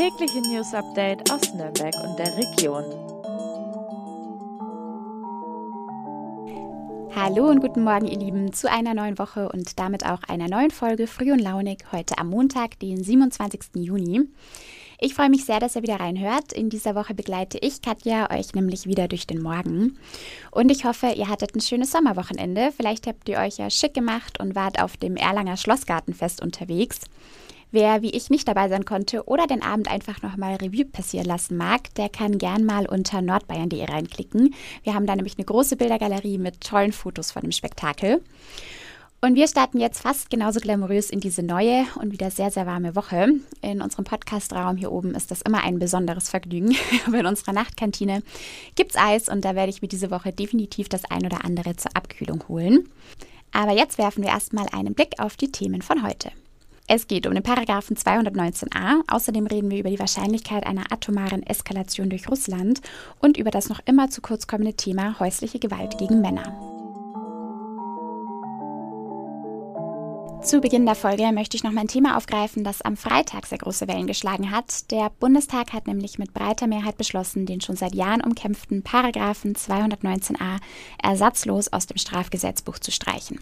tägliche 0.00 0.40
News 0.40 0.72
Update 0.72 1.30
aus 1.30 1.52
Nürnberg 1.52 1.94
und 2.02 2.18
der 2.18 2.34
Region. 2.38 2.84
Hallo 7.14 7.50
und 7.50 7.60
guten 7.60 7.84
Morgen, 7.84 8.06
ihr 8.06 8.18
Lieben, 8.18 8.54
zu 8.54 8.70
einer 8.70 8.94
neuen 8.94 9.18
Woche 9.18 9.50
und 9.50 9.78
damit 9.78 10.06
auch 10.06 10.22
einer 10.22 10.48
neuen 10.48 10.70
Folge 10.70 11.06
Früh 11.06 11.32
und 11.32 11.38
Launig 11.38 11.84
heute 11.92 12.16
am 12.16 12.30
Montag, 12.30 12.78
den 12.78 13.04
27. 13.04 13.60
Juni. 13.74 14.22
Ich 14.98 15.12
freue 15.12 15.28
mich 15.28 15.44
sehr, 15.44 15.60
dass 15.60 15.76
ihr 15.76 15.82
wieder 15.82 16.00
reinhört. 16.00 16.54
In 16.54 16.70
dieser 16.70 16.94
Woche 16.94 17.12
begleite 17.12 17.58
ich, 17.58 17.82
Katja, 17.82 18.30
euch 18.30 18.54
nämlich 18.54 18.86
wieder 18.86 19.06
durch 19.06 19.26
den 19.26 19.42
Morgen. 19.42 19.98
Und 20.50 20.70
ich 20.70 20.86
hoffe, 20.86 21.08
ihr 21.08 21.28
hattet 21.28 21.54
ein 21.54 21.60
schönes 21.60 21.90
Sommerwochenende. 21.90 22.72
Vielleicht 22.74 23.06
habt 23.06 23.28
ihr 23.28 23.36
euch 23.36 23.58
ja 23.58 23.68
schick 23.68 23.92
gemacht 23.92 24.40
und 24.40 24.54
wart 24.54 24.80
auf 24.82 24.96
dem 24.96 25.16
Erlanger 25.16 25.58
Schlossgartenfest 25.58 26.40
unterwegs. 26.40 27.00
Wer 27.72 28.02
wie 28.02 28.10
ich 28.10 28.30
nicht 28.30 28.48
dabei 28.48 28.68
sein 28.68 28.84
konnte 28.84 29.28
oder 29.28 29.46
den 29.46 29.62
Abend 29.62 29.88
einfach 29.88 30.22
nochmal 30.22 30.56
Revue 30.56 30.84
passieren 30.84 31.26
lassen 31.26 31.56
mag, 31.56 31.94
der 31.94 32.08
kann 32.08 32.38
gern 32.38 32.64
mal 32.64 32.86
unter 32.86 33.22
nordbayern.de 33.22 33.84
reinklicken. 33.84 34.54
Wir 34.82 34.94
haben 34.94 35.06
da 35.06 35.14
nämlich 35.14 35.38
eine 35.38 35.44
große 35.44 35.76
Bildergalerie 35.76 36.38
mit 36.38 36.60
tollen 36.60 36.92
Fotos 36.92 37.30
von 37.30 37.42
dem 37.42 37.52
Spektakel. 37.52 38.22
Und 39.22 39.34
wir 39.34 39.46
starten 39.46 39.78
jetzt 39.78 40.00
fast 40.00 40.30
genauso 40.30 40.60
glamourös 40.60 41.10
in 41.10 41.20
diese 41.20 41.42
neue 41.42 41.84
und 42.00 42.10
wieder 42.10 42.30
sehr, 42.30 42.50
sehr 42.50 42.66
warme 42.66 42.96
Woche. 42.96 43.28
In 43.60 43.82
unserem 43.82 44.06
Podcastraum 44.06 44.78
hier 44.78 44.90
oben 44.90 45.14
ist 45.14 45.30
das 45.30 45.42
immer 45.42 45.62
ein 45.62 45.78
besonderes 45.78 46.30
Vergnügen. 46.30 46.74
Aber 47.06 47.20
in 47.20 47.26
unserer 47.26 47.52
Nachtkantine 47.52 48.22
gibt's 48.76 48.96
Eis 48.96 49.28
und 49.28 49.44
da 49.44 49.54
werde 49.54 49.70
ich 49.70 49.82
mir 49.82 49.88
diese 49.88 50.10
Woche 50.10 50.32
definitiv 50.32 50.88
das 50.88 51.04
ein 51.04 51.26
oder 51.26 51.44
andere 51.44 51.76
zur 51.76 51.94
Abkühlung 51.94 52.48
holen. 52.48 52.88
Aber 53.52 53.72
jetzt 53.72 53.98
werfen 53.98 54.24
wir 54.24 54.30
erstmal 54.30 54.66
einen 54.72 54.94
Blick 54.94 55.14
auf 55.18 55.36
die 55.36 55.52
Themen 55.52 55.82
von 55.82 56.02
heute. 56.02 56.30
Es 56.92 57.06
geht 57.06 57.28
um 57.28 57.34
den 57.34 57.44
Paragraphen 57.44 57.96
219a. 57.96 59.02
Außerdem 59.06 59.46
reden 59.46 59.70
wir 59.70 59.78
über 59.78 59.90
die 59.90 60.00
Wahrscheinlichkeit 60.00 60.66
einer 60.66 60.90
atomaren 60.90 61.44
Eskalation 61.44 62.10
durch 62.10 62.28
Russland 62.28 62.80
und 63.20 63.36
über 63.36 63.52
das 63.52 63.68
noch 63.68 63.78
immer 63.84 64.10
zu 64.10 64.20
kurz 64.20 64.48
kommende 64.48 64.74
Thema 64.74 65.20
häusliche 65.20 65.60
Gewalt 65.60 65.98
gegen 65.98 66.20
Männer. 66.20 66.52
Zu 70.42 70.60
Beginn 70.60 70.84
der 70.84 70.96
Folge 70.96 71.30
möchte 71.30 71.56
ich 71.56 71.62
noch 71.62 71.70
mal 71.70 71.82
ein 71.82 71.86
Thema 71.86 72.16
aufgreifen, 72.16 72.64
das 72.64 72.82
am 72.82 72.96
Freitag 72.96 73.46
sehr 73.46 73.58
große 73.58 73.86
Wellen 73.86 74.08
geschlagen 74.08 74.50
hat. 74.50 74.90
Der 74.90 75.12
Bundestag 75.20 75.72
hat 75.72 75.86
nämlich 75.86 76.18
mit 76.18 76.34
breiter 76.34 76.66
Mehrheit 76.66 76.98
beschlossen, 76.98 77.46
den 77.46 77.60
schon 77.60 77.76
seit 77.76 77.94
Jahren 77.94 78.20
umkämpften 78.20 78.82
Paragraphen 78.82 79.54
219a 79.54 80.58
ersatzlos 81.00 81.72
aus 81.72 81.86
dem 81.86 81.98
Strafgesetzbuch 81.98 82.80
zu 82.80 82.90
streichen. 82.90 83.38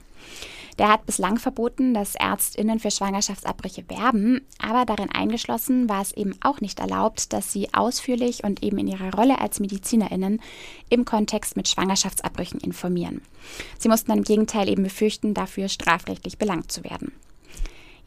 Der 0.78 0.90
hat 0.90 1.06
bislang 1.06 1.38
verboten, 1.38 1.92
dass 1.92 2.14
Ärztinnen 2.14 2.78
für 2.78 2.92
Schwangerschaftsabbrüche 2.92 3.84
werben, 3.88 4.46
aber 4.58 4.84
darin 4.84 5.10
eingeschlossen 5.10 5.88
war 5.88 6.02
es 6.02 6.12
eben 6.12 6.36
auch 6.40 6.60
nicht 6.60 6.78
erlaubt, 6.78 7.32
dass 7.32 7.52
sie 7.52 7.74
ausführlich 7.74 8.44
und 8.44 8.62
eben 8.62 8.78
in 8.78 8.86
ihrer 8.86 9.12
Rolle 9.12 9.40
als 9.40 9.58
Medizinerinnen 9.58 10.40
im 10.88 11.04
Kontext 11.04 11.56
mit 11.56 11.68
Schwangerschaftsabbrüchen 11.68 12.60
informieren. 12.60 13.22
Sie 13.78 13.88
mussten 13.88 14.10
dann 14.10 14.18
im 14.18 14.24
Gegenteil 14.24 14.68
eben 14.68 14.84
befürchten, 14.84 15.34
dafür 15.34 15.68
strafrechtlich 15.68 16.38
belangt 16.38 16.70
zu 16.70 16.84
werden. 16.84 17.12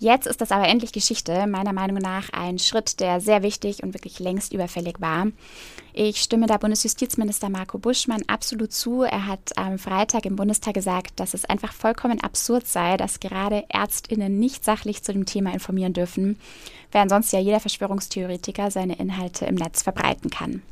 Jetzt 0.01 0.25
ist 0.25 0.41
das 0.41 0.51
aber 0.51 0.67
endlich 0.67 0.93
Geschichte, 0.93 1.45
meiner 1.45 1.73
Meinung 1.73 1.99
nach 1.99 2.29
ein 2.33 2.57
Schritt, 2.57 2.99
der 2.99 3.21
sehr 3.21 3.43
wichtig 3.43 3.83
und 3.83 3.93
wirklich 3.93 4.17
längst 4.17 4.51
überfällig 4.51 4.99
war. 4.99 5.27
Ich 5.93 6.23
stimme 6.23 6.47
da 6.47 6.57
Bundesjustizminister 6.57 7.49
Marco 7.49 7.77
Buschmann 7.77 8.23
absolut 8.25 8.73
zu. 8.73 9.03
Er 9.03 9.27
hat 9.27 9.55
am 9.57 9.77
Freitag 9.77 10.25
im 10.25 10.37
Bundestag 10.37 10.73
gesagt, 10.73 11.19
dass 11.19 11.35
es 11.35 11.45
einfach 11.45 11.71
vollkommen 11.71 12.19
absurd 12.19 12.65
sei, 12.65 12.97
dass 12.97 13.19
gerade 13.19 13.63
Ärztinnen 13.69 14.39
nicht 14.39 14.65
sachlich 14.65 15.03
zu 15.03 15.13
dem 15.13 15.27
Thema 15.27 15.53
informieren 15.53 15.93
dürfen, 15.93 16.39
während 16.91 17.11
sonst 17.11 17.31
ja 17.31 17.39
jeder 17.39 17.59
Verschwörungstheoretiker 17.59 18.71
seine 18.71 18.97
Inhalte 18.97 19.45
im 19.45 19.53
Netz 19.53 19.83
verbreiten 19.83 20.31
kann. 20.31 20.63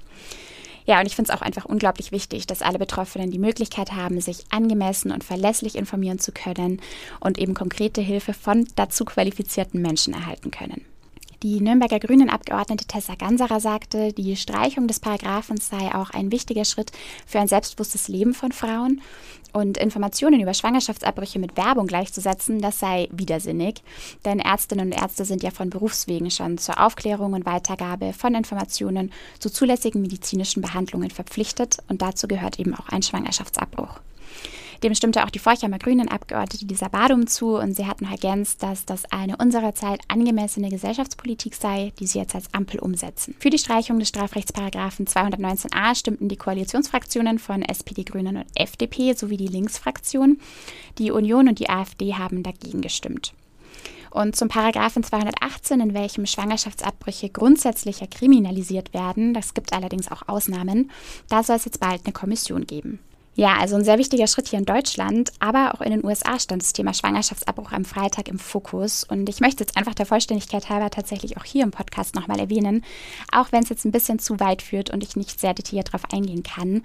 Ja, 0.90 1.00
und 1.00 1.06
ich 1.06 1.16
finde 1.16 1.32
es 1.32 1.38
auch 1.38 1.44
einfach 1.44 1.66
unglaublich 1.66 2.12
wichtig, 2.12 2.48
dass 2.48 2.64
alle 2.64 2.80
Betroffenen 2.80 3.30
die 3.30 3.38
Möglichkeit 3.38 3.92
haben, 3.92 4.20
sich 4.22 4.46
angemessen 4.50 5.12
und 5.12 5.24
verlässlich 5.24 5.76
informieren 5.76 6.18
zu 6.18 6.32
können 6.32 6.82
und 7.20 7.38
eben 7.38 7.54
konkrete 7.54 8.02
Hilfe 8.02 8.34
von 8.34 8.68
dazu 8.76 9.06
qualifizierten 9.06 9.84
Menschen 9.84 10.16
erhalten 10.16 10.50
können. 10.50 10.84
Die 11.42 11.62
Nürnberger 11.62 12.00
Grünen-Abgeordnete 12.00 12.86
Tessa 12.86 13.16
Ganserer 13.16 13.62
sagte, 13.62 14.12
die 14.12 14.36
Streichung 14.36 14.88
des 14.88 15.00
Paragraphens 15.00 15.70
sei 15.70 15.96
auch 15.96 16.10
ein 16.10 16.34
wichtiger 16.34 16.66
Schritt 16.66 16.92
für 17.26 17.40
ein 17.40 17.48
selbstbewusstes 17.48 18.10
Leben 18.10 18.34
von 18.34 18.52
Frauen. 18.52 19.02
Und 19.54 19.78
Informationen 19.78 20.42
über 20.42 20.54
Schwangerschaftsabbrüche 20.54 21.40
mit 21.40 21.56
Werbung 21.56 21.88
gleichzusetzen, 21.88 22.62
das 22.62 22.80
sei 22.80 23.08
widersinnig. 23.14 23.82
Denn 24.26 24.40
Ärztinnen 24.40 24.88
und 24.88 25.02
Ärzte 25.02 25.24
sind 25.24 25.42
ja 25.42 25.52
von 25.52 25.70
Berufswegen 25.70 26.30
schon 26.30 26.58
zur 26.58 26.78
Aufklärung 26.86 27.32
und 27.32 27.46
Weitergabe 27.46 28.12
von 28.12 28.36
Informationen 28.36 29.10
zu 29.40 29.50
zulässigen 29.50 30.02
medizinischen 30.02 30.62
Behandlungen 30.62 31.10
verpflichtet. 31.10 31.78
Und 31.88 32.02
dazu 32.02 32.28
gehört 32.28 32.60
eben 32.60 32.76
auch 32.76 32.90
ein 32.90 33.02
Schwangerschaftsabbruch. 33.02 34.02
Dem 34.84 34.96
stimmte 34.96 35.26
auch 35.26 35.30
die 35.30 35.40
Forchheimer 35.40 35.78
Grünen-Abgeordnete 35.78 36.66
Lisa 36.66 36.88
Badum 36.88 37.28
zu 37.28 37.58
und 37.58 37.76
sie 37.76 37.86
hatten 37.86 38.06
ergänzt, 38.06 38.64
dass 38.64 38.86
das 38.86 39.12
eine 39.12 39.36
unserer 39.38 39.76
Zeit 39.76 40.00
angemessene 40.08 40.70
Gesellschaftspolitik 40.70 41.56
sei, 41.56 41.92
die 42.00 42.08
sie 42.08 42.20
jetzt 42.20 42.36
als 42.36 42.54
Ampel 42.54 42.80
umsetzen. 42.80 43.36
Für 43.40 43.50
die 43.50 43.58
Streichung 43.58 44.00
des 44.00 44.08
Strafrechtsparagraphen 44.08 45.06
219a 45.06 45.96
stimmten 45.96 46.30
die 46.30 46.38
Koalitionsfraktionen 46.38 47.40
von 47.40 47.62
SPD, 47.62 48.04
Grünen 48.04 48.38
und 48.38 48.46
FDP 48.56 49.14
sowie 49.14 49.38
die 49.38 49.48
Linksfraktion. 49.48 50.40
Die 50.98 51.12
Union 51.12 51.50
und 51.50 51.60
die 51.60 51.70
AfD 51.70 52.14
haben 52.14 52.44
dagegen 52.44 52.82
gestimmt. 52.82 53.34
Und 54.12 54.36
zum 54.36 54.48
Paragraphen 54.48 55.04
218, 55.04 55.82
in 55.82 55.94
welchem 55.94 56.26
Schwangerschaftsabbrüche 56.26 57.30
grundsätzlicher 57.30 58.08
kriminalisiert 58.08 58.94
werden, 58.94 59.34
das 59.34 59.54
gibt 59.54 59.74
allerdings 59.74 60.10
auch 60.12 60.28
Ausnahmen, 60.28 60.90
da 61.28 61.44
soll 61.44 61.58
es 61.58 61.66
jetzt 61.66 61.80
bald 61.80 62.06
eine 62.06 62.14
Kommission 62.14 62.66
geben. 62.66 63.00
Ja, 63.36 63.56
also 63.58 63.76
ein 63.76 63.86
sehr 63.86 63.98
wichtiger 63.98 64.28
Schritt 64.28 64.50
hier 64.50 64.60
in 64.60 64.66
Deutschland, 64.66 65.32
aber 65.40 65.74
auch 65.74 65.82
in 65.82 65.92
den 65.92 66.04
USA 66.04 66.40
stand 66.40 66.62
das 66.62 66.74
Thema 66.74 66.94
Schwangerschaftsabbruch 66.94 67.72
am 67.72 67.86
Freitag 67.86 68.28
im 68.28 68.38
Fokus. 68.38 69.06
Und 69.06 69.30
ich 69.30 69.40
möchte 69.40 69.64
jetzt 69.64 69.78
einfach 69.78 69.94
der 69.94 70.06
Vollständigkeit 70.06 70.70
halber 70.70 70.90
tatsächlich 70.90 71.38
auch 71.38 71.46
hier 71.46 71.64
im 71.64 71.72
Podcast 71.72 72.16
nochmal 72.16 72.40
erwähnen, 72.40 72.84
auch 73.32 73.52
wenn 73.52 73.64
es 73.64 73.70
jetzt 73.70 73.86
ein 73.86 73.92
bisschen 73.92 74.20
zu 74.20 74.40
weit 74.40 74.62
führt 74.62 74.90
und 74.90 75.04
ich 75.04 75.16
nicht 75.16 75.40
sehr 75.40 75.54
detailliert 75.54 75.90
darauf 75.90 76.12
eingehen 76.12 76.44
kann. 76.44 76.84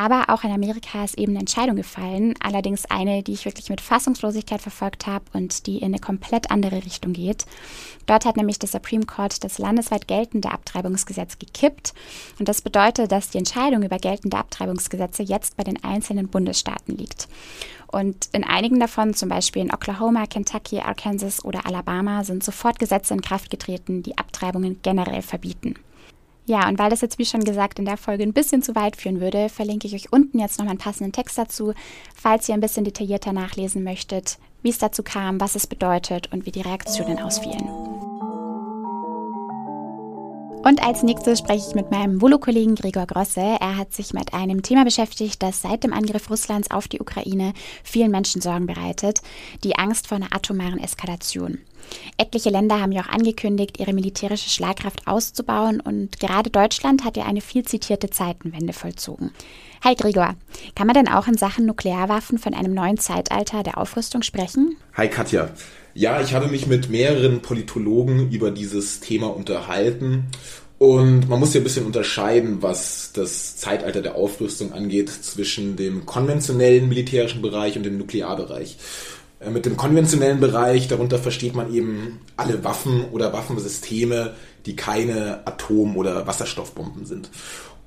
Aber 0.00 0.30
auch 0.30 0.44
in 0.44 0.50
Amerika 0.50 1.04
ist 1.04 1.18
eben 1.18 1.32
eine 1.32 1.40
Entscheidung 1.40 1.76
gefallen, 1.76 2.32
allerdings 2.40 2.86
eine, 2.86 3.22
die 3.22 3.34
ich 3.34 3.44
wirklich 3.44 3.68
mit 3.68 3.82
Fassungslosigkeit 3.82 4.62
verfolgt 4.62 5.06
habe 5.06 5.26
und 5.34 5.66
die 5.66 5.76
in 5.76 5.88
eine 5.88 5.98
komplett 5.98 6.50
andere 6.50 6.76
Richtung 6.86 7.12
geht. 7.12 7.44
Dort 8.06 8.24
hat 8.24 8.38
nämlich 8.38 8.58
das 8.58 8.72
Supreme 8.72 9.04
Court 9.04 9.44
das 9.44 9.58
landesweit 9.58 10.08
geltende 10.08 10.52
Abtreibungsgesetz 10.52 11.38
gekippt. 11.38 11.92
Und 12.38 12.48
das 12.48 12.62
bedeutet, 12.62 13.12
dass 13.12 13.28
die 13.28 13.36
Entscheidung 13.36 13.82
über 13.82 13.98
geltende 13.98 14.38
Abtreibungsgesetze 14.38 15.22
jetzt 15.22 15.58
bei 15.58 15.64
den 15.64 15.84
einzelnen 15.84 16.28
Bundesstaaten 16.28 16.96
liegt. 16.96 17.28
Und 17.86 18.30
in 18.32 18.42
einigen 18.42 18.80
davon, 18.80 19.12
zum 19.12 19.28
Beispiel 19.28 19.60
in 19.60 19.74
Oklahoma, 19.74 20.24
Kentucky, 20.24 20.80
Arkansas 20.80 21.44
oder 21.44 21.66
Alabama, 21.66 22.24
sind 22.24 22.42
sofort 22.42 22.78
Gesetze 22.78 23.12
in 23.12 23.20
Kraft 23.20 23.50
getreten, 23.50 24.02
die 24.02 24.16
Abtreibungen 24.16 24.80
generell 24.80 25.20
verbieten. 25.20 25.74
Ja, 26.50 26.68
und 26.68 26.80
weil 26.80 26.90
das 26.90 27.00
jetzt, 27.00 27.20
wie 27.20 27.24
schon 27.24 27.44
gesagt, 27.44 27.78
in 27.78 27.84
der 27.84 27.96
Folge 27.96 28.24
ein 28.24 28.32
bisschen 28.32 28.60
zu 28.60 28.74
weit 28.74 28.96
führen 28.96 29.20
würde, 29.20 29.48
verlinke 29.48 29.86
ich 29.86 29.94
euch 29.94 30.12
unten 30.12 30.40
jetzt 30.40 30.58
nochmal 30.58 30.72
einen 30.72 30.80
passenden 30.80 31.12
Text 31.12 31.38
dazu, 31.38 31.74
falls 32.12 32.48
ihr 32.48 32.54
ein 32.54 32.60
bisschen 32.60 32.82
detaillierter 32.82 33.32
nachlesen 33.32 33.84
möchtet, 33.84 34.36
wie 34.60 34.70
es 34.70 34.78
dazu 34.78 35.04
kam, 35.04 35.40
was 35.40 35.54
es 35.54 35.68
bedeutet 35.68 36.32
und 36.32 36.46
wie 36.46 36.50
die 36.50 36.62
Reaktionen 36.62 37.20
ausfielen. 37.20 37.68
Und 40.64 40.84
als 40.84 41.04
nächstes 41.04 41.38
spreche 41.38 41.68
ich 41.68 41.74
mit 41.76 41.92
meinem 41.92 42.20
Volo-Kollegen 42.20 42.74
Gregor 42.74 43.06
Grosse. 43.06 43.56
Er 43.60 43.76
hat 43.76 43.94
sich 43.94 44.12
mit 44.12 44.34
einem 44.34 44.64
Thema 44.64 44.84
beschäftigt, 44.84 45.40
das 45.44 45.62
seit 45.62 45.84
dem 45.84 45.92
Angriff 45.92 46.28
Russlands 46.30 46.72
auf 46.72 46.88
die 46.88 47.00
Ukraine 47.00 47.52
vielen 47.84 48.10
Menschen 48.10 48.42
Sorgen 48.42 48.66
bereitet, 48.66 49.20
die 49.62 49.76
Angst 49.76 50.08
vor 50.08 50.16
einer 50.16 50.34
atomaren 50.34 50.80
Eskalation. 50.80 51.58
Etliche 52.16 52.50
Länder 52.50 52.80
haben 52.80 52.92
ja 52.92 53.02
auch 53.02 53.08
angekündigt, 53.08 53.78
ihre 53.78 53.92
militärische 53.92 54.50
Schlagkraft 54.50 55.06
auszubauen 55.06 55.80
und 55.80 56.20
gerade 56.20 56.50
Deutschland 56.50 57.04
hat 57.04 57.16
ja 57.16 57.24
eine 57.24 57.40
viel 57.40 57.64
zitierte 57.64 58.10
Zeitenwende 58.10 58.72
vollzogen. 58.72 59.32
Hi 59.82 59.94
Gregor, 59.94 60.34
kann 60.74 60.86
man 60.86 60.94
denn 60.94 61.08
auch 61.08 61.26
in 61.26 61.38
Sachen 61.38 61.66
Nuklearwaffen 61.66 62.38
von 62.38 62.54
einem 62.54 62.74
neuen 62.74 62.98
Zeitalter 62.98 63.62
der 63.62 63.78
Aufrüstung 63.78 64.22
sprechen? 64.22 64.76
Hi 64.94 65.08
Katja. 65.08 65.50
Ja, 65.94 66.20
ich 66.20 66.34
habe 66.34 66.48
mich 66.48 66.66
mit 66.66 66.90
mehreren 66.90 67.42
Politologen 67.42 68.30
über 68.30 68.50
dieses 68.50 69.00
Thema 69.00 69.34
unterhalten 69.34 70.26
und 70.80 71.28
man 71.28 71.38
muss 71.38 71.52
ja 71.52 71.60
ein 71.60 71.64
bisschen 71.64 71.84
unterscheiden, 71.84 72.62
was 72.62 73.12
das 73.12 73.58
Zeitalter 73.58 74.00
der 74.00 74.14
Aufrüstung 74.14 74.72
angeht, 74.72 75.10
zwischen 75.10 75.76
dem 75.76 76.06
konventionellen 76.06 76.88
militärischen 76.88 77.42
Bereich 77.42 77.76
und 77.76 77.82
dem 77.82 77.98
Nuklearbereich. 77.98 78.78
Äh, 79.40 79.50
mit 79.50 79.66
dem 79.66 79.76
konventionellen 79.76 80.40
Bereich, 80.40 80.88
darunter 80.88 81.18
versteht 81.18 81.54
man 81.54 81.72
eben 81.74 82.20
alle 82.36 82.62
Waffen 82.62 83.04
oder 83.10 83.32
Waffensysteme, 83.32 84.34
die 84.66 84.76
keine 84.76 85.46
Atom- 85.46 85.96
oder 85.96 86.26
Wasserstoffbomben 86.26 87.06
sind. 87.06 87.30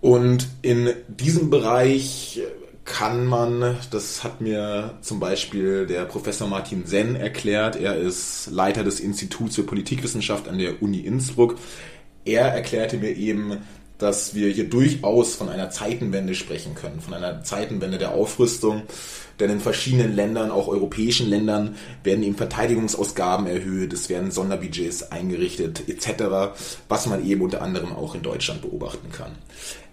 Und 0.01 0.47
in 0.61 0.89
diesem 1.07 1.49
Bereich 1.49 2.41
kann 2.83 3.25
man, 3.25 3.77
das 3.91 4.25
hat 4.25 4.41
mir 4.41 4.97
zum 5.01 5.21
Beispiel 5.21 5.85
der 5.85 6.03
Professor 6.03 6.49
Martin 6.49 6.85
Senn 6.85 7.15
erklärt, 7.15 7.77
er 7.77 7.95
ist 7.95 8.49
Leiter 8.51 8.83
des 8.83 8.99
Instituts 8.99 9.55
für 9.55 9.63
Politikwissenschaft 9.63 10.49
an 10.49 10.57
der 10.57 10.81
Uni 10.81 10.99
Innsbruck, 10.99 11.55
er 12.25 12.47
erklärte 12.47 12.97
mir 12.97 13.15
eben, 13.15 13.59
dass 14.03 14.35
wir 14.35 14.49
hier 14.49 14.69
durchaus 14.69 15.33
von 15.33 15.47
einer 15.47 15.69
Zeitenwende 15.69 16.35
sprechen 16.35 16.75
können, 16.75 16.99
von 16.99 17.13
einer 17.13 17.43
Zeitenwende 17.43 17.97
der 17.97 18.11
Aufrüstung. 18.11 18.83
Denn 19.39 19.49
in 19.49 19.59
verschiedenen 19.61 20.13
Ländern, 20.13 20.51
auch 20.51 20.67
europäischen 20.67 21.29
Ländern, 21.29 21.75
werden 22.03 22.23
eben 22.23 22.35
Verteidigungsausgaben 22.35 23.47
erhöht, 23.47 23.93
es 23.93 24.09
werden 24.09 24.29
Sonderbudgets 24.29 25.11
eingerichtet 25.11 25.87
etc., 25.87 26.53
was 26.89 27.07
man 27.07 27.25
eben 27.25 27.41
unter 27.41 27.61
anderem 27.61 27.93
auch 27.93 28.13
in 28.13 28.21
Deutschland 28.21 28.61
beobachten 28.61 29.11
kann. 29.11 29.31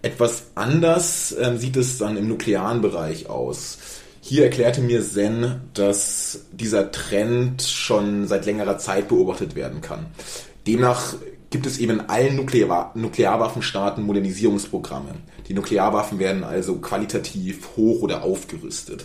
Etwas 0.03 0.45
anders 0.57 1.33
äh, 1.33 1.57
sieht 1.57 1.77
es 1.77 1.99
dann 1.99 2.17
im 2.17 2.29
nuklearen 2.29 2.83
Bereich 2.83 3.31
aus. 3.31 3.79
Hier 4.21 4.45
erklärte 4.45 4.83
mir 4.83 5.03
Zen, 5.03 5.61
dass 5.73 6.47
dieser 6.53 6.91
Trend 6.91 7.63
schon 7.63 8.27
seit 8.27 8.45
längerer 8.45 8.77
Zeit 8.77 9.09
beobachtet 9.09 9.55
werden 9.55 9.81
kann. 9.81 10.07
Demnach 10.67 11.15
gibt 11.51 11.67
es 11.67 11.79
eben 11.79 11.95
in 11.95 12.01
allen 12.09 12.37
Nuklear 12.37 12.93
Nuklearwaffenstaaten 12.95 14.05
Modernisierungsprogramme. 14.05 15.17
Die 15.49 15.55
Nuklearwaffen 15.55 16.19
werden 16.19 16.45
also 16.45 16.77
qualitativ 16.77 17.77
hoch 17.77 18.03
oder 18.03 18.23
aufgerüstet. 18.23 19.05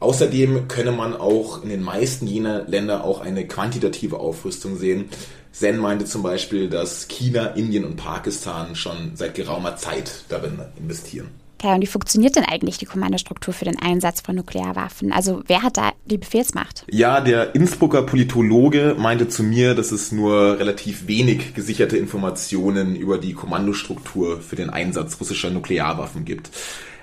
Außerdem 0.00 0.68
könne 0.68 0.92
man 0.92 1.16
auch 1.16 1.62
in 1.62 1.70
den 1.70 1.82
meisten 1.82 2.26
jener 2.26 2.64
Länder 2.64 3.04
auch 3.04 3.20
eine 3.20 3.46
quantitative 3.46 4.18
Aufrüstung 4.18 4.76
sehen. 4.76 5.08
Zen 5.52 5.78
meinte 5.78 6.04
zum 6.04 6.22
Beispiel, 6.22 6.68
dass 6.68 7.08
China, 7.08 7.46
Indien 7.46 7.86
und 7.86 7.96
Pakistan 7.96 8.76
schon 8.76 9.12
seit 9.14 9.34
geraumer 9.34 9.76
Zeit 9.76 10.24
darin 10.28 10.60
investieren. 10.78 11.30
Okay, 11.58 11.74
und 11.74 11.80
wie 11.80 11.86
funktioniert 11.86 12.36
denn 12.36 12.44
eigentlich 12.44 12.76
die 12.76 12.84
Kommandostruktur 12.84 13.54
für 13.54 13.64
den 13.64 13.80
Einsatz 13.80 14.20
von 14.20 14.36
Nuklearwaffen? 14.36 15.10
Also 15.10 15.42
wer 15.46 15.62
hat 15.62 15.78
da 15.78 15.92
die 16.04 16.18
Befehlsmacht? 16.18 16.84
Ja, 16.90 17.22
der 17.22 17.54
Innsbrucker 17.54 18.02
Politologe 18.02 18.94
meinte 18.98 19.28
zu 19.28 19.42
mir, 19.42 19.74
dass 19.74 19.90
es 19.90 20.12
nur 20.12 20.58
relativ 20.58 21.06
wenig 21.06 21.54
gesicherte 21.54 21.96
Informationen 21.96 22.94
über 22.94 23.16
die 23.16 23.32
Kommandostruktur 23.32 24.40
für 24.42 24.56
den 24.56 24.68
Einsatz 24.68 25.18
russischer 25.18 25.48
Nuklearwaffen 25.48 26.26
gibt. 26.26 26.50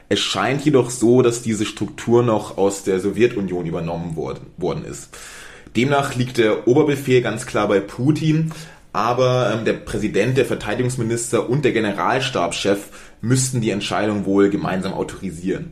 Es 0.07 0.19
scheint 0.19 0.63
jedoch 0.63 0.91
so, 0.91 1.23
dass 1.23 1.41
diese 1.41 1.65
Struktur 1.65 2.21
noch 2.21 2.57
aus 2.59 2.83
der 2.83 2.99
Sowjetunion 2.99 3.65
übernommen 3.65 4.15
worden, 4.15 4.45
worden 4.57 4.85
ist. 4.85 5.17
Demnach 5.75 6.13
liegt 6.13 6.37
der 6.37 6.67
Oberbefehl 6.67 7.23
ganz 7.23 7.47
klar 7.47 7.67
bei 7.67 7.79
Putin, 7.79 8.51
aber 8.91 9.51
ähm, 9.51 9.65
der 9.65 9.73
Präsident, 9.73 10.37
der 10.37 10.45
Verteidigungsminister 10.45 11.49
und 11.49 11.65
der 11.65 11.71
Generalstabschef 11.71 12.89
müssten 13.23 13.61
die 13.61 13.71
Entscheidung 13.71 14.25
wohl 14.25 14.49
gemeinsam 14.49 14.93
autorisieren. 14.93 15.71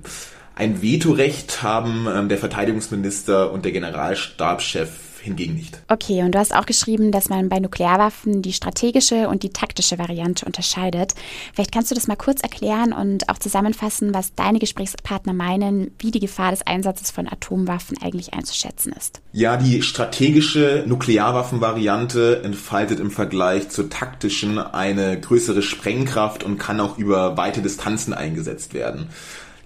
Ein 0.56 0.82
Vetorecht 0.82 1.62
haben 1.62 2.08
ähm, 2.08 2.30
der 2.30 2.38
Verteidigungsminister 2.38 3.52
und 3.52 3.66
der 3.66 3.74
Generalstabschef 3.74 4.90
hingegen 5.22 5.56
nicht. 5.56 5.82
Okay, 5.88 6.24
und 6.24 6.34
du 6.34 6.40
hast 6.40 6.56
auch 6.56 6.66
geschrieben, 6.66 7.12
dass 7.12 7.30
man 7.30 7.50
bei 7.50 7.60
Nuklearwaffen 7.60 8.42
die 8.42 8.54
strategische 8.54 9.30
und 9.30 9.44
die 9.44 9.50
taktische 9.50 10.00
Variante 10.00 10.46
unterscheidet. 10.46 11.14
Vielleicht 11.54 11.72
kannst 11.72 11.92
du 11.92 11.96
das 11.96 12.08
mal 12.08 12.16
kurz 12.16 12.42
erklären 12.42 12.94
und 12.94 13.30
auch 13.30 13.38
zusammenfassen, 13.38 14.14
was 14.14 14.36
deine 14.36 14.60
Gesprächspartner 14.60 15.34
meinen, 15.34 15.92
wie 16.00 16.12
die 16.12 16.20
Gefahr 16.20 16.52
des 16.52 16.66
Einsatzes 16.66 17.12
von 17.12 17.28
Atomwaffen 17.28 17.98
eigentlich 18.02 18.34
einzuschätzen 18.34 18.94
ist. 18.94 19.22
Ja, 19.32 19.58
die 19.58 19.82
strategische 19.82 20.84
Nuklearwaffenvariante 20.88 22.44
entfaltet 22.44 23.00
im 23.00 23.12
Vergleich 23.12 23.70
zur 23.70 23.90
taktischen 23.90 24.58
eine 24.58 25.20
größere 25.20 25.62
Sprengkraft 25.62 26.44
und 26.44 26.58
kann 26.58 26.80
auch 26.80 26.98
über 26.98 27.38
weite 27.38 27.62
Distanzen 27.62 28.14
eingesetzt 28.14 28.74
werden. 28.74 29.10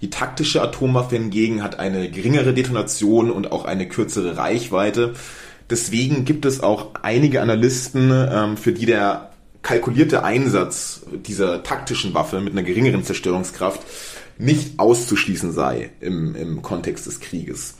Die 0.06 0.10
taktische 0.10 0.62
Atomwaffe 0.62 1.16
hingegen 1.16 1.64
hat 1.64 1.80
eine 1.80 2.08
geringere 2.08 2.54
Detonation 2.54 3.28
und 3.28 3.50
auch 3.50 3.64
eine 3.64 3.88
kürzere 3.88 4.36
Reichweite. 4.36 5.14
Deswegen 5.68 6.24
gibt 6.24 6.44
es 6.46 6.60
auch 6.60 6.90
einige 7.02 7.42
Analysten, 7.42 8.12
ähm, 8.12 8.56
für 8.56 8.70
die 8.70 8.86
der 8.86 9.30
kalkulierte 9.62 10.22
Einsatz 10.22 11.02
dieser 11.26 11.64
taktischen 11.64 12.14
Waffe 12.14 12.40
mit 12.40 12.52
einer 12.52 12.62
geringeren 12.62 13.02
Zerstörungskraft 13.02 13.80
nicht 14.38 14.78
auszuschließen 14.78 15.50
sei 15.50 15.90
im, 15.98 16.36
im 16.36 16.62
Kontext 16.62 17.08
des 17.08 17.18
Krieges. 17.18 17.74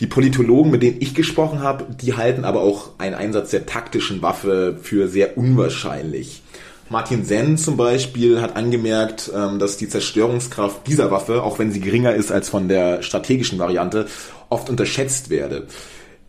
Die 0.00 0.06
Politologen, 0.06 0.70
mit 0.70 0.82
denen 0.82 1.00
ich 1.00 1.14
gesprochen 1.14 1.62
habe, 1.62 1.86
die 2.02 2.18
halten 2.18 2.44
aber 2.44 2.60
auch 2.60 2.98
einen 2.98 3.14
Einsatz 3.14 3.50
der 3.50 3.64
taktischen 3.64 4.20
Waffe 4.20 4.78
für 4.82 5.08
sehr 5.08 5.38
unwahrscheinlich. 5.38 6.42
Martin 6.88 7.24
Senn 7.24 7.58
zum 7.58 7.76
Beispiel 7.76 8.40
hat 8.40 8.54
angemerkt, 8.54 9.30
ähm, 9.34 9.58
dass 9.58 9.76
die 9.76 9.88
Zerstörungskraft 9.88 10.86
dieser 10.86 11.10
Waffe, 11.10 11.42
auch 11.42 11.58
wenn 11.58 11.72
sie 11.72 11.80
geringer 11.80 12.14
ist 12.14 12.30
als 12.30 12.48
von 12.48 12.68
der 12.68 13.02
strategischen 13.02 13.58
Variante, 13.58 14.06
oft 14.50 14.70
unterschätzt 14.70 15.28
werde. 15.28 15.66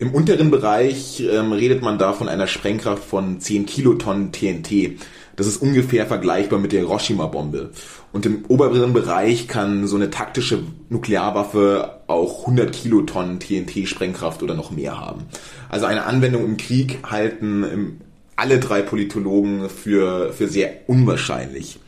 Im 0.00 0.12
unteren 0.12 0.50
Bereich 0.50 1.20
ähm, 1.20 1.52
redet 1.52 1.82
man 1.82 1.98
da 1.98 2.12
von 2.12 2.28
einer 2.28 2.46
Sprengkraft 2.46 3.04
von 3.04 3.40
10 3.40 3.66
Kilotonnen 3.66 4.32
TNT. 4.32 4.98
Das 5.36 5.46
ist 5.46 5.62
ungefähr 5.62 6.06
vergleichbar 6.06 6.58
mit 6.58 6.72
der 6.72 6.80
Hiroshima-Bombe. 6.80 7.70
Und 8.12 8.26
im 8.26 8.44
oberen 8.48 8.92
Bereich 8.92 9.46
kann 9.46 9.86
so 9.86 9.94
eine 9.94 10.10
taktische 10.10 10.64
Nuklearwaffe 10.88 12.00
auch 12.08 12.40
100 12.40 12.72
Kilotonnen 12.72 13.38
TNT-Sprengkraft 13.38 14.42
oder 14.42 14.54
noch 14.54 14.72
mehr 14.72 14.98
haben. 14.98 15.26
Also 15.68 15.86
eine 15.86 16.04
Anwendung 16.04 16.44
im 16.44 16.56
Krieg 16.56 16.98
halten 17.04 18.00
alle 18.38 18.58
drei 18.60 18.82
Politologen 18.82 19.68
für, 19.68 20.32
für 20.32 20.48
sehr 20.48 20.70
unwahrscheinlich. 20.86 21.78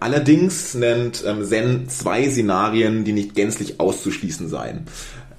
Allerdings 0.00 0.74
nennt 0.74 1.24
ähm, 1.26 1.44
Zen 1.44 1.88
zwei 1.88 2.28
Szenarien, 2.28 3.04
die 3.04 3.12
nicht 3.12 3.34
gänzlich 3.34 3.80
auszuschließen 3.80 4.48
seien. 4.48 4.86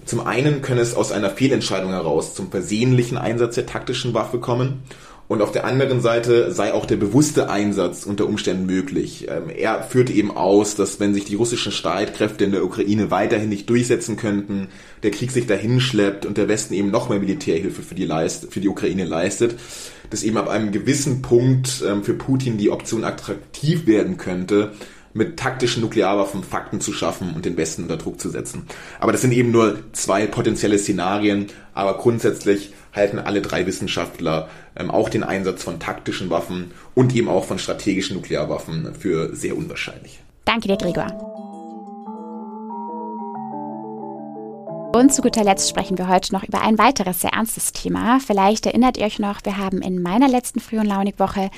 Zum 0.05 0.21
einen 0.21 0.61
könne 0.61 0.81
es 0.81 0.95
aus 0.95 1.11
einer 1.11 1.29
Fehlentscheidung 1.29 1.91
heraus 1.91 2.35
zum 2.35 2.51
versehentlichen 2.51 3.17
Einsatz 3.17 3.55
der 3.55 3.65
taktischen 3.65 4.13
Waffe 4.13 4.39
kommen 4.39 4.83
und 5.27 5.41
auf 5.41 5.51
der 5.51 5.65
anderen 5.65 6.01
Seite 6.01 6.51
sei 6.51 6.73
auch 6.73 6.85
der 6.85 6.97
bewusste 6.97 7.49
Einsatz 7.49 8.05
unter 8.05 8.27
Umständen 8.27 8.67
möglich. 8.67 9.27
Ähm, 9.27 9.49
er 9.49 9.81
führte 9.81 10.13
eben 10.13 10.35
aus, 10.35 10.75
dass 10.75 10.99
wenn 10.99 11.15
sich 11.15 11.25
die 11.25 11.35
russischen 11.35 11.71
Streitkräfte 11.71 12.43
in 12.43 12.51
der 12.51 12.63
Ukraine 12.63 13.09
weiterhin 13.09 13.49
nicht 13.49 13.69
durchsetzen 13.69 14.17
könnten, 14.17 14.67
der 15.01 15.11
Krieg 15.11 15.31
sich 15.31 15.47
dahin 15.47 15.79
schleppt 15.79 16.27
und 16.27 16.37
der 16.37 16.47
Westen 16.47 16.75
eben 16.75 16.91
noch 16.91 17.09
mehr 17.09 17.19
Militärhilfe 17.19 17.81
für 17.81 17.95
die, 17.95 18.05
Leist 18.05 18.53
für 18.53 18.59
die 18.59 18.69
Ukraine 18.69 19.05
leistet, 19.05 19.55
dass 20.11 20.23
eben 20.23 20.37
ab 20.37 20.47
einem 20.47 20.71
gewissen 20.71 21.23
Punkt 21.23 21.83
ähm, 21.87 22.03
für 22.03 22.13
Putin 22.13 22.57
die 22.57 22.69
Option 22.69 23.03
attraktiv 23.03 23.87
werden 23.87 24.17
könnte, 24.17 24.73
mit 25.15 25.37
taktischen 25.37 25.81
Nuklearwaffen 25.81 26.43
Fakten 26.43 26.81
zu 26.81 26.91
schaffen 26.91 27.33
und 27.33 27.45
den 27.45 27.55
Westen 27.57 27.83
unter 27.83 27.97
Druck 27.97 28.19
zu 28.19 28.29
setzen. 28.29 28.67
Aber 28.99 29.13
das 29.13 29.21
sind 29.21 29.31
eben 29.31 29.49
nur 29.49 29.79
zwei 29.93 30.27
potenzielle 30.27 30.77
Szenarien, 30.77 31.47
aber 31.73 31.97
grundsätzlich 31.97 32.73
halten 32.93 33.17
alle 33.17 33.41
drei 33.41 33.65
Wissenschaftler 33.65 34.49
ähm, 34.75 34.91
auch 34.91 35.09
den 35.09 35.23
Einsatz 35.23 35.63
von 35.63 35.79
taktischen 35.79 36.29
Waffen 36.29 36.71
und 36.95 37.15
eben 37.15 37.29
auch 37.29 37.45
von 37.45 37.59
strategischen 37.59 38.17
Nuklearwaffen 38.17 38.93
für 38.93 39.33
sehr 39.33 39.57
unwahrscheinlich. 39.57 40.19
Danke 40.43 40.67
dir, 40.67 40.77
Gregor. 40.77 41.34
Und 44.95 45.13
zu 45.13 45.21
guter 45.21 45.43
Letzt 45.43 45.69
sprechen 45.69 45.97
wir 45.97 46.07
heute 46.07 46.31
noch 46.31 46.43
über 46.45 46.61
ein 46.61 46.77
weiteres 46.77 47.19
sehr 47.19 47.33
ernstes 47.33 47.73
Thema. 47.73 48.21
Vielleicht 48.25 48.65
erinnert 48.65 48.95
ihr 48.95 49.05
euch 49.05 49.19
noch, 49.19 49.41
wir 49.43 49.57
haben 49.57 49.81
in 49.81 50.01
meiner 50.01 50.29
letzten 50.29 50.61
Früh- 50.61 50.79
und 50.79 50.85
Launig-Woche 50.85 51.49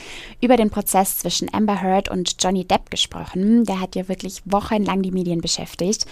über 0.41 0.57
den 0.57 0.71
Prozess 0.71 1.19
zwischen 1.19 1.53
Amber 1.53 1.83
Heard 1.83 2.09
und 2.09 2.37
Johnny 2.39 2.65
Depp 2.65 2.89
gesprochen. 2.89 3.63
Der 3.65 3.79
hat 3.79 3.95
ja 3.95 4.07
wirklich 4.07 4.41
wochenlang 4.45 5.03
die 5.03 5.11
Medien 5.11 5.41
beschäftigt. 5.41 6.07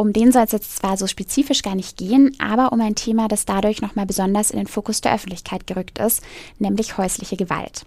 Um 0.00 0.14
den 0.14 0.32
soll 0.32 0.44
es 0.44 0.52
jetzt 0.52 0.76
zwar 0.76 0.96
so 0.96 1.06
spezifisch 1.06 1.60
gar 1.60 1.74
nicht 1.74 1.98
gehen, 1.98 2.34
aber 2.38 2.72
um 2.72 2.80
ein 2.80 2.94
Thema, 2.94 3.28
das 3.28 3.44
dadurch 3.44 3.82
nochmal 3.82 4.06
besonders 4.06 4.50
in 4.50 4.56
den 4.56 4.66
Fokus 4.66 5.02
der 5.02 5.14
Öffentlichkeit 5.14 5.66
gerückt 5.66 5.98
ist, 5.98 6.22
nämlich 6.58 6.96
häusliche 6.96 7.36
Gewalt. 7.36 7.84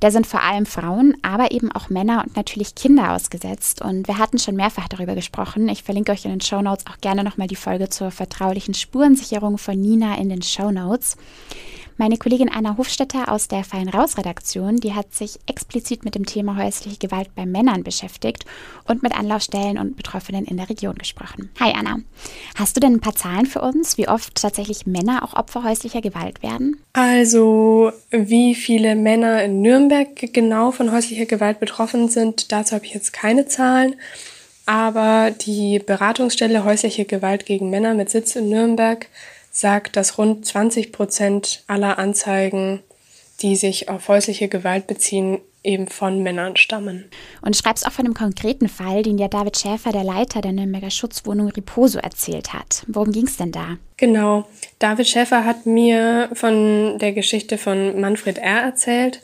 Da 0.00 0.10
sind 0.10 0.26
vor 0.26 0.42
allem 0.42 0.66
Frauen, 0.66 1.16
aber 1.22 1.52
eben 1.52 1.72
auch 1.72 1.88
Männer 1.88 2.22
und 2.26 2.36
natürlich 2.36 2.74
Kinder 2.74 3.14
ausgesetzt. 3.14 3.80
Und 3.80 4.06
wir 4.06 4.18
hatten 4.18 4.38
schon 4.38 4.54
mehrfach 4.54 4.86
darüber 4.88 5.14
gesprochen. 5.14 5.70
Ich 5.70 5.82
verlinke 5.82 6.12
euch 6.12 6.26
in 6.26 6.30
den 6.30 6.42
Show 6.42 6.60
Notes 6.60 6.84
auch 6.88 7.00
gerne 7.00 7.24
nochmal 7.24 7.48
die 7.48 7.56
Folge 7.56 7.88
zur 7.88 8.10
vertraulichen 8.10 8.74
Spurensicherung 8.74 9.56
von 9.56 9.80
Nina 9.80 10.18
in 10.18 10.28
den 10.28 10.42
Show 10.42 10.70
Notes. 10.70 11.16
Meine 11.98 12.18
Kollegin 12.18 12.50
Anna 12.50 12.76
Hofstetter 12.76 13.32
aus 13.32 13.48
der 13.48 13.64
Fallen 13.64 13.88
Raus 13.88 14.18
Redaktion, 14.18 14.76
die 14.76 14.92
hat 14.92 15.14
sich 15.14 15.38
explizit 15.46 16.04
mit 16.04 16.14
dem 16.14 16.26
Thema 16.26 16.62
häusliche 16.62 16.98
Gewalt 16.98 17.34
bei 17.34 17.46
Männern 17.46 17.84
beschäftigt 17.84 18.44
und 18.86 19.02
mit 19.02 19.16
Anlaufstellen 19.18 19.78
und 19.78 19.96
Betroffenen 19.96 20.44
in 20.44 20.58
der 20.58 20.68
Region 20.68 20.96
gesprochen. 20.96 21.48
Hi 21.58 21.72
Anna, 21.74 22.00
hast 22.54 22.76
du 22.76 22.80
denn 22.80 22.96
ein 22.96 23.00
paar 23.00 23.14
Zahlen 23.14 23.46
für 23.46 23.62
uns, 23.62 23.96
wie 23.96 24.08
oft 24.08 24.34
tatsächlich 24.34 24.84
Männer 24.84 25.24
auch 25.24 25.32
Opfer 25.32 25.64
häuslicher 25.64 26.02
Gewalt 26.02 26.42
werden? 26.42 26.82
Also, 26.92 27.92
wie 28.10 28.54
viele 28.54 28.94
Männer 28.94 29.42
in 29.42 29.62
Nürnberg 29.62 30.34
genau 30.34 30.72
von 30.72 30.92
häuslicher 30.92 31.24
Gewalt 31.24 31.60
betroffen 31.60 32.10
sind, 32.10 32.52
dazu 32.52 32.74
habe 32.74 32.84
ich 32.84 32.92
jetzt 32.92 33.14
keine 33.14 33.46
Zahlen. 33.46 33.94
Aber 34.66 35.30
die 35.30 35.78
Beratungsstelle 35.78 36.64
häusliche 36.64 37.06
Gewalt 37.06 37.46
gegen 37.46 37.70
Männer 37.70 37.94
mit 37.94 38.10
Sitz 38.10 38.36
in 38.36 38.50
Nürnberg 38.50 39.06
sagt, 39.56 39.96
dass 39.96 40.18
rund 40.18 40.44
20 40.44 40.92
Prozent 40.92 41.64
aller 41.66 41.98
Anzeigen, 41.98 42.82
die 43.40 43.56
sich 43.56 43.88
auf 43.88 44.08
häusliche 44.08 44.48
Gewalt 44.48 44.86
beziehen, 44.86 45.38
eben 45.62 45.88
von 45.88 46.22
Männern 46.22 46.56
stammen. 46.56 47.10
Und 47.42 47.56
schreibst 47.56 47.86
auch 47.86 47.92
von 47.92 48.04
einem 48.04 48.14
konkreten 48.14 48.68
Fall, 48.68 49.02
den 49.02 49.18
ja 49.18 49.28
David 49.28 49.58
Schäfer, 49.58 49.90
der 49.90 50.04
Leiter 50.04 50.40
der 50.40 50.52
Nürnberger 50.52 50.90
Schutzwohnung 50.90 51.48
Riposo, 51.48 51.98
erzählt 51.98 52.52
hat. 52.52 52.84
Worum 52.86 53.10
ging 53.10 53.26
es 53.26 53.36
denn 53.36 53.50
da? 53.50 53.78
Genau. 53.96 54.46
David 54.78 55.08
Schäfer 55.08 55.44
hat 55.44 55.66
mir 55.66 56.28
von 56.34 56.98
der 56.98 57.12
Geschichte 57.12 57.58
von 57.58 58.00
Manfred 58.00 58.38
R. 58.38 58.60
erzählt. 58.60 59.20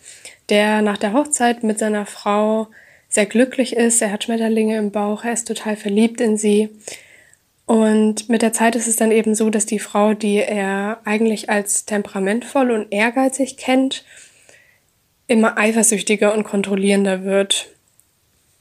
der 0.48 0.82
nach 0.82 0.98
der 0.98 1.12
Hochzeit 1.12 1.62
mit 1.62 1.78
seiner 1.78 2.04
Frau 2.04 2.66
sehr 3.08 3.26
glücklich 3.26 3.76
ist. 3.76 4.02
Er 4.02 4.10
hat 4.10 4.24
Schmetterlinge 4.24 4.76
im 4.76 4.90
Bauch, 4.90 5.24
er 5.24 5.32
ist 5.32 5.46
total 5.46 5.76
verliebt 5.76 6.20
in 6.20 6.36
sie. 6.36 6.68
Und 7.72 8.28
mit 8.28 8.42
der 8.42 8.52
Zeit 8.52 8.76
ist 8.76 8.86
es 8.86 8.96
dann 8.96 9.10
eben 9.10 9.34
so, 9.34 9.48
dass 9.48 9.64
die 9.64 9.78
Frau, 9.78 10.12
die 10.12 10.36
er 10.36 11.00
eigentlich 11.06 11.48
als 11.48 11.86
temperamentvoll 11.86 12.70
und 12.70 12.92
ehrgeizig 12.92 13.56
kennt, 13.56 14.04
immer 15.26 15.56
eifersüchtiger 15.56 16.34
und 16.34 16.44
kontrollierender 16.44 17.24
wird. 17.24 17.70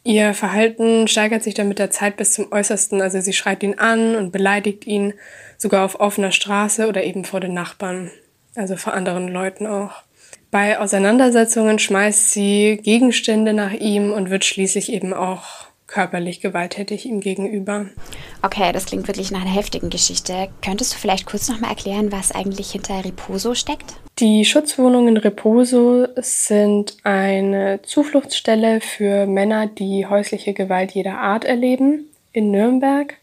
Ihr 0.06 0.34
Verhalten 0.34 1.10
steigert 1.10 1.44
sich 1.44 1.56
dann 1.56 1.68
mit 1.68 1.78
der 1.78 1.92
Zeit 1.92 2.16
bis 2.16 2.32
zum 2.32 2.54
Äußersten. 2.54 3.02
Also 3.02 3.20
sie 3.20 3.34
schreit 3.34 3.64
ihn 3.64 3.80
an 3.80 4.16
und 4.16 4.32
beleidigt 4.32 4.88
ihn, 4.88 5.14
sogar 5.58 5.84
auf 5.84 6.00
offener 6.00 6.32
Straße 6.32 6.88
oder 6.88 7.04
eben 7.04 7.26
vor 7.26 7.42
den 7.42 7.54
Nachbarn, 7.54 8.12
also 8.56 8.78
vor 8.78 8.94
anderen 8.94 9.28
Leuten 9.28 9.68
auch. 9.68 10.04
Bei 10.52 10.80
Auseinandersetzungen 10.80 11.80
schmeißt 11.80 12.32
sie 12.32 12.80
Gegenstände 12.82 13.52
nach 13.52 13.74
ihm 13.74 14.14
und 14.14 14.30
wird 14.30 14.46
schließlich 14.46 14.90
eben 14.90 15.14
auch 15.14 15.71
körperlich 15.92 16.40
gewalttätig 16.40 17.06
ihm 17.06 17.20
gegenüber. 17.20 17.88
Okay, 18.42 18.72
das 18.72 18.86
klingt 18.86 19.08
wirklich 19.08 19.30
nach 19.30 19.42
einer 19.42 19.54
heftigen 19.54 19.90
Geschichte. 19.90 20.48
Könntest 20.64 20.94
du 20.94 20.98
vielleicht 20.98 21.26
kurz 21.26 21.50
nochmal 21.50 21.72
erklären, 21.72 22.12
was 22.12 22.32
eigentlich 22.32 22.72
hinter 22.72 23.04
Reposo 23.04 23.54
steckt? 23.54 23.96
Die 24.20 24.46
Schutzwohnungen 24.46 25.18
Reposo 25.18 26.08
sind 26.16 26.98
eine 27.04 27.82
Zufluchtsstelle 27.84 28.82
für 28.82 29.26
Männer, 29.26 29.68
die 29.68 30.06
häusliche 30.08 30.54
Gewalt 30.54 30.92
jeder 30.92 31.18
Art 31.18 31.44
erleben 31.44 32.06
in 32.32 32.52
Nürnberg. 32.52 33.16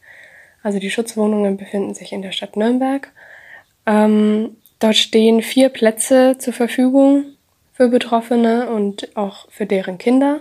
Also 0.62 0.78
die 0.78 0.90
Schutzwohnungen 0.90 1.56
befinden 1.56 1.94
sich 1.94 2.12
in 2.12 2.22
der 2.22 2.32
Stadt 2.32 2.56
Nürnberg. 2.56 3.10
Ähm, 3.86 4.56
dort 4.78 4.96
stehen 4.96 5.40
vier 5.40 5.70
Plätze 5.70 6.36
zur 6.38 6.52
Verfügung 6.52 7.24
für 7.72 7.88
Betroffene 7.88 8.68
und 8.68 9.16
auch 9.16 9.48
für 9.50 9.64
deren 9.64 9.98
Kinder. 9.98 10.40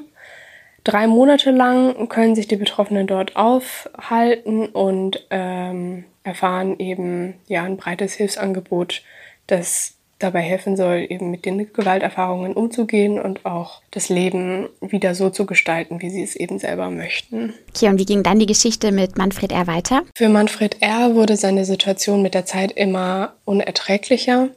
Drei 0.87 1.05
Monate 1.05 1.51
lang 1.51 2.07
können 2.07 2.33
sich 2.33 2.47
die 2.47 2.55
Betroffenen 2.55 3.07
dort 3.07 3.35
aufhalten 3.35 4.67
und 4.67 5.27
ähm, 5.31 6.05
erfahren 6.23 6.79
eben 6.79 7.33
ja 7.47 7.63
ein 7.63 7.75
breites 7.75 8.13
Hilfsangebot, 8.13 9.01
das 9.47 9.95
dabei 10.17 10.39
helfen 10.39 10.77
soll, 10.77 11.05
eben 11.09 11.29
mit 11.29 11.43
den 11.43 11.73
Gewalterfahrungen 11.73 12.53
umzugehen 12.53 13.19
und 13.19 13.45
auch 13.45 13.81
das 13.91 14.07
Leben 14.07 14.69
wieder 14.79 15.13
so 15.13 15.29
zu 15.29 15.45
gestalten, 15.45 16.01
wie 16.01 16.09
sie 16.09 16.23
es 16.23 16.37
eben 16.37 16.57
selber 16.57 16.89
möchten. 16.89 17.53
Okay, 17.75 17.89
und 17.89 17.99
wie 17.99 18.05
ging 18.05 18.23
dann 18.23 18.39
die 18.39 18.45
Geschichte 18.45 18.93
mit 18.93 19.17
Manfred 19.17 19.51
R. 19.51 19.67
weiter? 19.67 20.03
Für 20.15 20.29
Manfred 20.29 20.77
R. 20.81 21.15
wurde 21.15 21.35
seine 21.35 21.65
Situation 21.65 22.21
mit 22.21 22.33
der 22.33 22.45
Zeit 22.45 22.71
immer 22.71 23.33
unerträglicher. 23.43 24.51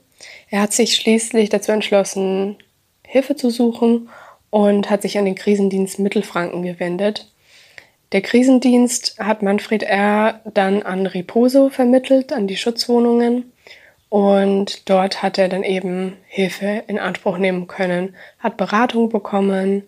Er 0.49 0.62
hat 0.62 0.72
sich 0.75 0.94
schließlich 0.94 1.49
dazu 1.49 1.72
entschlossen, 1.72 2.56
Hilfe 3.04 3.34
zu 3.34 3.50
suchen 3.50 4.08
und 4.50 4.90
hat 4.90 5.02
sich 5.02 5.19
an 5.19 5.25
den 5.25 5.35
Krisendienst 5.35 5.99
Mittelfranken 5.99 6.62
gewendet. 6.62 7.30
Der 8.12 8.23
Krisendienst 8.23 9.19
hat 9.19 9.42
Manfred 9.42 9.85
R. 9.85 10.40
dann 10.45 10.83
an 10.83 11.07
Riposo 11.07 11.69
vermittelt, 11.69 12.33
an 12.33 12.49
die 12.49 12.57
Schutzwohnungen. 12.57 13.52
Und 14.09 14.90
dort 14.90 15.23
hat 15.23 15.38
er 15.38 15.49
dann 15.49 15.62
eben 15.62 16.16
Hilfe 16.26 16.83
in 16.88 16.99
Anspruch 16.99 17.38
nehmen 17.38 17.69
können, 17.69 18.16
hat 18.40 18.57
Beratung 18.57 19.09
bekommen 19.09 19.85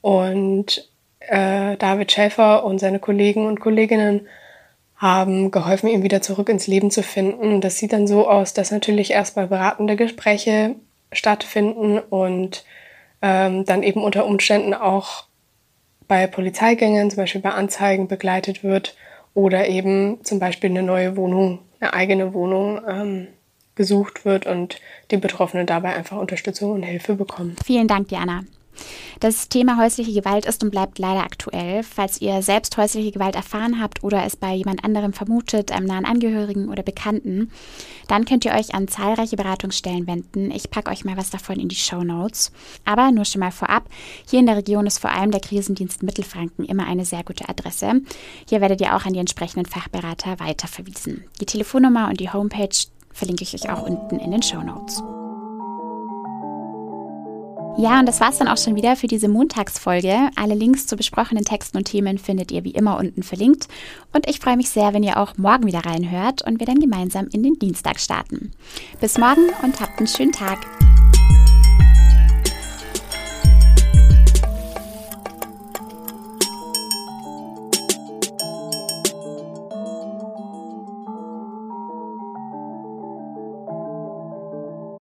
und 0.00 0.88
äh, 1.18 1.76
David 1.76 2.12
Schäfer 2.12 2.64
und 2.64 2.78
seine 2.78 3.00
Kollegen 3.00 3.46
und 3.46 3.58
Kolleginnen 3.58 4.28
haben 4.96 5.50
geholfen, 5.50 5.88
ihn 5.88 6.04
wieder 6.04 6.22
zurück 6.22 6.48
ins 6.48 6.68
Leben 6.68 6.92
zu 6.92 7.02
finden. 7.02 7.60
Das 7.60 7.78
sieht 7.78 7.92
dann 7.92 8.06
so 8.06 8.28
aus, 8.28 8.54
dass 8.54 8.70
natürlich 8.70 9.10
erstmal 9.10 9.48
beratende 9.48 9.96
Gespräche 9.96 10.76
stattfinden 11.12 11.98
und 11.98 12.64
ähm, 13.24 13.64
dann 13.64 13.82
eben 13.82 14.02
unter 14.02 14.26
Umständen 14.26 14.74
auch 14.74 15.24
bei 16.06 16.26
Polizeigängen, 16.26 17.10
zum 17.10 17.16
Beispiel 17.16 17.40
bei 17.40 17.52
Anzeigen 17.52 18.06
begleitet 18.06 18.62
wird 18.62 18.94
oder 19.32 19.66
eben 19.66 20.22
zum 20.22 20.38
Beispiel 20.38 20.68
eine 20.68 20.82
neue 20.82 21.16
Wohnung, 21.16 21.60
eine 21.80 21.94
eigene 21.94 22.34
Wohnung 22.34 22.82
ähm, 22.86 23.28
gesucht 23.76 24.26
wird 24.26 24.46
und 24.46 24.78
die 25.10 25.16
Betroffenen 25.16 25.66
dabei 25.66 25.96
einfach 25.96 26.18
Unterstützung 26.18 26.72
und 26.72 26.82
Hilfe 26.82 27.14
bekommen. 27.14 27.56
Vielen 27.64 27.88
Dank, 27.88 28.08
Diana. 28.08 28.44
Das 29.20 29.48
Thema 29.48 29.78
häusliche 29.78 30.12
Gewalt 30.12 30.46
ist 30.46 30.62
und 30.62 30.70
bleibt 30.70 30.98
leider 30.98 31.22
aktuell. 31.22 31.82
Falls 31.82 32.20
ihr 32.20 32.42
selbst 32.42 32.76
häusliche 32.76 33.12
Gewalt 33.12 33.34
erfahren 33.34 33.80
habt 33.80 34.02
oder 34.02 34.24
es 34.24 34.36
bei 34.36 34.54
jemand 34.54 34.84
anderem 34.84 35.12
vermutet, 35.12 35.72
einem 35.72 35.86
nahen 35.86 36.04
Angehörigen 36.04 36.68
oder 36.68 36.82
Bekannten, 36.82 37.50
dann 38.08 38.24
könnt 38.24 38.44
ihr 38.44 38.52
euch 38.52 38.74
an 38.74 38.88
zahlreiche 38.88 39.36
Beratungsstellen 39.36 40.06
wenden. 40.06 40.50
Ich 40.50 40.70
packe 40.70 40.90
euch 40.90 41.04
mal 41.04 41.16
was 41.16 41.30
davon 41.30 41.58
in 41.58 41.68
die 41.68 41.74
Show 41.74 42.02
Notes. 42.02 42.52
Aber 42.84 43.10
nur 43.10 43.24
schon 43.24 43.40
mal 43.40 43.52
vorab, 43.52 43.84
hier 44.28 44.40
in 44.40 44.46
der 44.46 44.56
Region 44.56 44.86
ist 44.86 44.98
vor 44.98 45.10
allem 45.10 45.30
der 45.30 45.40
Krisendienst 45.40 46.02
Mittelfranken 46.02 46.64
immer 46.64 46.86
eine 46.86 47.04
sehr 47.04 47.24
gute 47.24 47.48
Adresse. 47.48 48.02
Hier 48.48 48.60
werdet 48.60 48.80
ihr 48.80 48.94
auch 48.94 49.06
an 49.06 49.12
die 49.12 49.20
entsprechenden 49.20 49.66
Fachberater 49.66 50.38
weiterverwiesen. 50.40 51.24
Die 51.40 51.46
Telefonnummer 51.46 52.08
und 52.08 52.20
die 52.20 52.30
Homepage 52.30 52.68
verlinke 53.12 53.44
ich 53.44 53.54
euch 53.54 53.70
auch 53.70 53.82
unten 53.82 54.18
in 54.18 54.30
den 54.30 54.42
Show 54.42 54.62
Notes. 54.62 55.02
Ja, 57.76 57.98
und 57.98 58.06
das 58.06 58.20
war's 58.20 58.38
dann 58.38 58.46
auch 58.46 58.56
schon 58.56 58.76
wieder 58.76 58.94
für 58.94 59.08
diese 59.08 59.28
Montagsfolge. 59.28 60.30
Alle 60.36 60.54
Links 60.54 60.86
zu 60.86 60.96
besprochenen 60.96 61.44
Texten 61.44 61.76
und 61.76 61.84
Themen 61.84 62.18
findet 62.18 62.52
ihr 62.52 62.62
wie 62.62 62.70
immer 62.70 62.98
unten 62.98 63.24
verlinkt. 63.24 63.66
Und 64.12 64.28
ich 64.28 64.38
freue 64.38 64.56
mich 64.56 64.70
sehr, 64.70 64.94
wenn 64.94 65.02
ihr 65.02 65.18
auch 65.18 65.36
morgen 65.36 65.66
wieder 65.66 65.84
reinhört 65.84 66.42
und 66.42 66.60
wir 66.60 66.66
dann 66.66 66.78
gemeinsam 66.78 67.26
in 67.32 67.42
den 67.42 67.58
Dienstag 67.58 67.98
starten. 67.98 68.52
Bis 69.00 69.18
morgen 69.18 69.48
und 69.62 69.80
habt 69.80 69.98
einen 69.98 70.06
schönen 70.06 70.32
Tag. 70.32 70.58